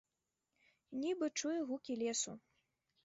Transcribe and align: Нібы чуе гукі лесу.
Нібы 1.03 1.25
чуе 1.41 1.59
гукі 1.73 1.93
лесу. 2.03 2.33